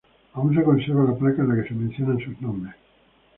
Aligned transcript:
Aún 0.33 0.55
se 0.55 0.63
conserva 0.63 1.03
la 1.03 1.15
placa 1.15 1.43
en 1.43 1.49
la 1.49 1.61
que 1.61 1.69
se 1.69 1.75
mencionan 1.75 2.17
sus 2.17 2.41
nombres. 2.41 2.73